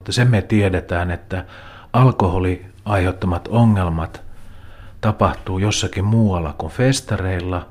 Mutta 0.00 0.12
sen 0.12 0.30
me 0.30 0.42
tiedetään, 0.42 1.10
että 1.10 1.44
alkoholi 1.92 2.66
aiheuttamat 2.84 3.48
ongelmat 3.48 4.22
tapahtuu 5.00 5.58
jossakin 5.58 6.04
muualla 6.04 6.54
kuin 6.58 6.72
festareilla, 6.72 7.66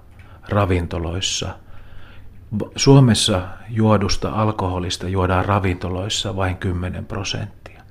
ravintoloissa. 0.49 1.49
Suomessa 2.75 3.41
juodusta 3.69 4.29
alkoholista 4.29 5.07
juodaan 5.07 5.45
ravintoloissa 5.45 6.35
vain 6.35 6.57
10 6.57 7.05
prosenttia. 7.05 7.81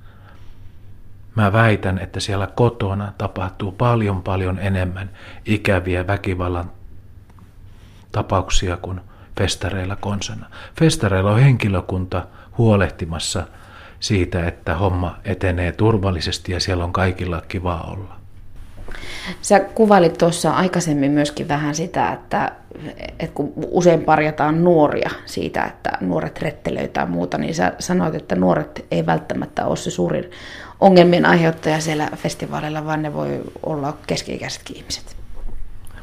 Mä 1.35 1.53
väitän, 1.53 1.99
että 1.99 2.19
siellä 2.19 2.47
kotona 2.47 3.13
tapahtuu 3.17 3.71
paljon 3.71 4.23
paljon 4.23 4.59
enemmän 4.59 5.09
ikäviä 5.45 6.07
väkivallan 6.07 6.71
tapauksia 8.11 8.77
kuin 8.77 9.01
festareilla 9.39 9.95
konsana. 9.95 10.45
Festareilla 10.79 11.31
on 11.31 11.39
henkilökunta 11.39 12.27
huolehtimassa 12.57 13.47
siitä, 13.99 14.47
että 14.47 14.75
homma 14.75 15.17
etenee 15.25 15.71
turvallisesti 15.71 16.51
ja 16.51 16.59
siellä 16.59 16.83
on 16.83 16.93
kaikilla 16.93 17.41
kiva 17.47 17.87
olla. 17.91 18.19
Sä 19.41 19.59
kuvailit 19.59 20.17
tuossa 20.17 20.51
aikaisemmin 20.51 21.11
myöskin 21.11 21.47
vähän 21.47 21.75
sitä, 21.75 22.11
että, 22.11 22.51
että 23.19 23.33
kun 23.33 23.53
usein 23.71 24.03
parjataan 24.03 24.63
nuoria 24.63 25.09
siitä, 25.25 25.63
että 25.63 25.91
nuoret 26.01 26.41
rettelöitä 26.41 26.99
ja 26.99 27.05
muuta, 27.05 27.37
niin 27.37 27.55
sä 27.55 27.73
sanoit, 27.79 28.15
että 28.15 28.35
nuoret 28.35 28.85
ei 28.91 29.05
välttämättä 29.05 29.65
ole 29.65 29.77
se 29.77 29.91
suurin 29.91 30.31
ongelmien 30.79 31.25
aiheuttaja 31.25 31.81
siellä 31.81 32.09
festivaaleilla, 32.15 32.85
vaan 32.85 33.01
ne 33.01 33.13
voi 33.13 33.41
olla 33.63 33.97
keski-ikäisetkin 34.07 34.77
ihmiset. 34.77 35.15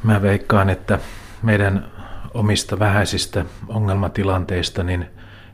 Mä 0.03 0.21
veikkaan, 0.21 0.69
että 0.69 0.99
meidän 1.43 1.91
omista 2.33 2.79
vähäisistä 2.79 3.45
ongelmatilanteista, 3.67 4.83
niin 4.83 5.05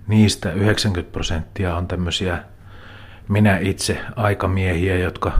niistä 0.08 0.52
90 0.52 1.12
prosenttia 1.12 1.76
on 1.76 1.88
tämmöisiä 1.88 2.44
minä 3.30 3.58
itse 3.58 4.00
aikamiehiä, 4.16 4.98
jotka 4.98 5.40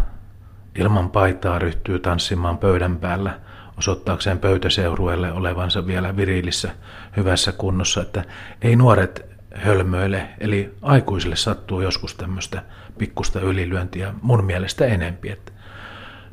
ilman 0.76 1.10
paitaa 1.10 1.60
ryhtyy 1.60 2.00
tanssimaan 2.00 2.58
pöydän 2.58 2.98
päällä 2.98 3.40
osoittaakseen 3.78 4.40
pöytäseurueelle 4.40 5.32
olevansa 5.32 5.88
vielä 5.88 6.16
virillissä 6.16 6.72
hyvässä 7.18 7.52
kunnossa, 7.52 8.02
että 8.02 8.24
ei 8.62 8.76
nuoret 8.76 9.26
hölmöile, 9.56 10.30
eli 10.40 10.76
aikuisille 10.82 11.36
sattuu 11.36 11.82
joskus 11.82 12.16
tämmöistä 12.16 12.64
pikkusta 12.98 13.40
ylilyöntiä 13.40 14.14
mun 14.22 14.44
mielestä 14.46 14.86
enempi. 14.86 15.30
Että 15.30 15.52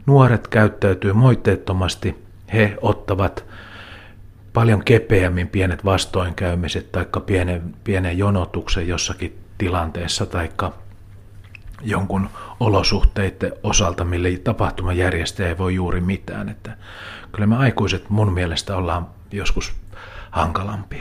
nuoret 0.06 0.48
käyttäytyy 0.48 1.12
moitteettomasti, 1.12 2.24
he 2.52 2.76
ottavat 2.82 3.44
paljon 4.52 4.84
kepeämmin 4.84 5.48
pienet 5.48 5.84
vastoinkäymiset 5.84 6.92
tai 6.92 7.06
pienen, 7.26 7.74
pienen 7.84 8.18
jonotuksen 8.18 8.88
jossakin 8.88 9.38
tilanteessa 9.58 10.26
tai 10.26 10.48
jonkun 11.82 12.30
olosuhteiden 12.60 13.52
osalta, 13.62 14.04
mille 14.04 14.30
tapahtumajärjestäjä 14.44 15.48
ei 15.48 15.58
voi 15.58 15.74
juuri 15.74 16.00
mitään. 16.00 16.48
Että 16.48 16.76
kyllä 17.32 17.46
me 17.46 17.56
aikuiset 17.56 18.10
mun 18.10 18.32
mielestä 18.32 18.76
ollaan 18.76 19.06
joskus 19.32 19.72
hankalampia. 20.30 20.98